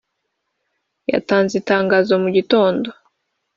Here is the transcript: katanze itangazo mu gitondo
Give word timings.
katanze 1.09 1.53
itangazo 1.61 2.13
mu 2.23 2.29
gitondo 2.37 2.87